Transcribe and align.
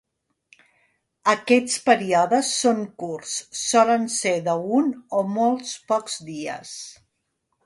Aquests 1.33 1.75
períodes 1.89 2.49
són 2.63 2.81
curts, 3.03 3.35
solen 3.61 4.09
ser 4.15 4.35
d'un 4.49 4.91
o 5.21 5.25
molt 5.39 5.79
pocs 5.93 6.19
dies. 6.33 6.77